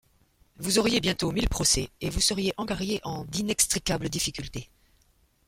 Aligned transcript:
Vous 0.57 0.79
auriez 0.79 0.99
bientôt 0.99 1.31
mille 1.31 1.47
procès, 1.47 1.91
et 2.01 2.09
vous 2.09 2.21
seriez 2.21 2.55
engarriée 2.57 3.01
en 3.03 3.23
d’inextricables 3.25 4.09
difficultés. 4.09 4.67